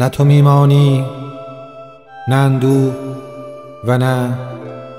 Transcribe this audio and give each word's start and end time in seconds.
نه 0.00 0.08
تو 0.08 0.24
میمانی 0.24 1.04
نه 2.28 2.36
اندوه 2.36 2.94
و 3.84 3.98
نه 3.98 4.38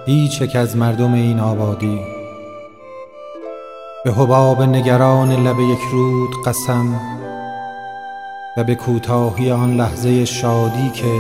هیچ 0.06 0.42
یک 0.42 0.56
از 0.56 0.78
مردم 0.78 1.14
این 1.14 1.40
آبادی. 1.40 2.00
به 4.06 4.12
حباب 4.12 4.62
نگران 4.62 5.32
لب 5.32 5.60
یک 5.60 5.82
رود 5.92 6.46
قسم 6.46 7.00
و 8.58 8.64
به 8.64 8.76
کوتاهی 8.76 9.52
آن 9.52 9.78
لحظه 9.78 10.26
شادی 10.26 10.90
که 10.90 11.20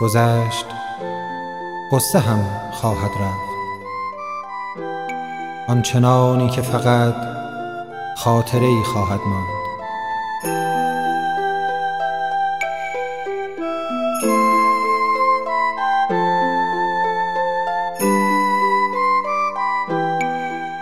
گذشت 0.00 0.66
قصه 1.92 2.18
هم 2.18 2.44
خواهد 2.72 3.10
رفت. 3.20 3.48
آنچنانی 5.68 6.48
که 6.48 6.62
فقط 6.62 7.14
خاطره 8.16 8.66
ای 8.66 8.82
خواهد 8.84 9.20
ماند. 9.26 9.58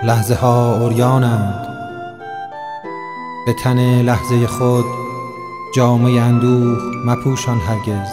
لحظه 0.06 0.34
ها 0.34 0.76
اوریانند 0.76 1.66
به 3.46 3.52
تن 3.52 4.02
لحظه 4.02 4.46
خود 4.46 4.84
جامه 5.74 6.10
اندوه 6.20 6.78
مپوشان 7.04 7.58
هرگز. 7.58 8.08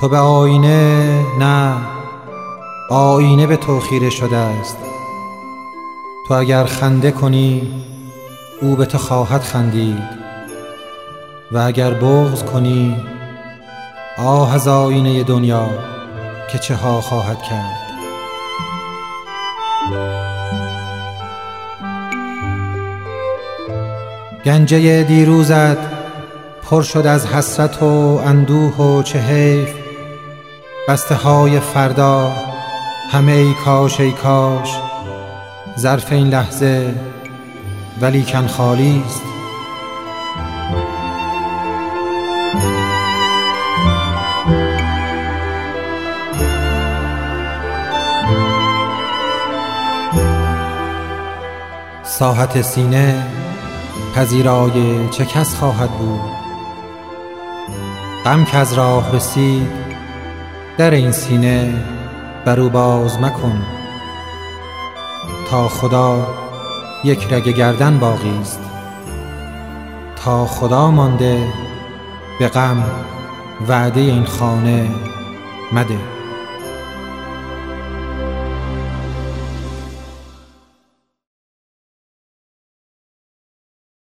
تو 0.00 0.08
به 0.08 0.18
آینه 0.18 1.24
نه 1.38 1.76
آینه 2.90 3.46
به 3.46 3.56
تو 3.56 3.80
خیره 3.80 4.10
شده 4.10 4.36
است. 4.36 4.76
تو 6.28 6.34
اگر 6.34 6.64
خنده 6.64 7.10
کنی 7.10 7.74
او 8.62 8.76
به 8.76 8.86
تو 8.86 8.98
خواهد 8.98 9.42
خندید. 9.42 10.18
و 11.52 11.58
اگر 11.58 11.94
بغض 11.94 12.42
کنی 12.42 12.96
آه 14.18 14.54
از 14.54 14.68
آینه 14.68 15.22
دنیا 15.22 15.66
که 16.52 16.58
چه 16.58 16.74
ها 16.74 17.00
خواهد 17.00 17.42
کرد. 17.42 17.87
گنجه 24.44 25.02
دیروزت 25.02 25.78
پر 26.62 26.82
شد 26.82 27.06
از 27.06 27.26
حسرت 27.26 27.82
و 27.82 27.86
اندوه 28.26 28.76
و 28.76 29.02
چه 29.02 29.18
حیف. 29.18 29.74
بسته 30.88 31.14
های 31.14 31.60
فردا 31.60 32.32
همه 33.10 33.32
ای 33.32 33.54
کاش 33.64 34.00
ای 34.00 34.12
کاش. 34.12 34.76
ظرف 35.78 36.12
این 36.12 36.28
لحظه 36.28 36.94
ولیکن 38.00 38.46
خالی 38.46 39.02
است. 39.06 39.22
ساحت 52.08 52.62
سینه 52.62 53.26
پذیرای 54.14 55.08
چه 55.08 55.24
کس 55.24 55.54
خواهد 55.54 55.90
بود؟ 55.90 56.20
غم 58.24 58.44
که 58.44 58.56
از 58.56 58.72
راه 58.72 59.16
رسید 59.16 59.68
در 60.78 60.90
این 60.90 61.12
سینه 61.12 61.74
بر 62.44 62.60
باز 62.60 63.20
مکن. 63.20 63.62
تا 65.50 65.68
خدا 65.68 66.26
یک 67.04 67.32
رگ 67.32 67.48
گردن 67.48 67.98
باقی 67.98 68.38
است. 68.40 68.60
تا 70.24 70.46
خدا 70.46 70.90
مانده 70.90 71.48
به 72.38 72.48
غم 72.48 72.84
وعده 73.68 74.00
این 74.00 74.24
خانه 74.24 74.88
مده. 75.72 76.17